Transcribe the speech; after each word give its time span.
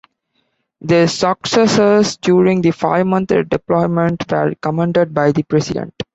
Their 0.81 1.07
successes 1.07 2.17
during 2.17 2.63
the 2.63 2.71
five-month 2.71 3.27
deployment 3.49 4.31
were 4.31 4.55
commended 4.59 5.13
by 5.13 5.31
the 5.31 5.43
President. 5.43 5.93